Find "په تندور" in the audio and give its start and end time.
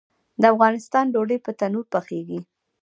1.45-1.85